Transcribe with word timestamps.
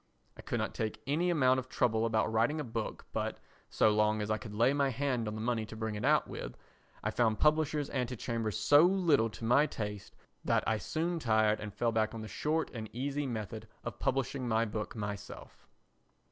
I 0.35 0.41
could 0.41 0.73
take 0.73 0.99
any 1.05 1.29
amount 1.29 1.59
of 1.59 1.69
trouble 1.69 2.07
about 2.07 2.33
writing 2.33 2.59
a 2.59 2.63
book 2.63 3.05
but, 3.13 3.37
so 3.69 3.91
long 3.91 4.19
as 4.19 4.31
I 4.31 4.39
could 4.39 4.55
lay 4.55 4.73
my 4.73 4.89
hand 4.89 5.27
on 5.27 5.35
the 5.35 5.41
money 5.41 5.63
to 5.67 5.75
bring 5.75 5.93
it 5.93 6.03
out 6.03 6.27
with, 6.27 6.57
I 7.03 7.11
found 7.11 7.37
publishers' 7.37 7.87
antechambers 7.91 8.57
so 8.57 8.81
little 8.81 9.29
to 9.29 9.45
my 9.45 9.67
taste 9.67 10.15
that 10.43 10.63
I 10.67 10.79
soon 10.79 11.19
tired 11.19 11.59
and 11.59 11.71
fell 11.71 11.91
back 11.91 12.15
on 12.15 12.21
the 12.21 12.27
short 12.27 12.71
and 12.73 12.89
easy 12.91 13.27
method 13.27 13.67
of 13.83 13.99
publishing 13.99 14.47
my 14.47 14.65
book 14.65 14.95
myself. 14.95 15.67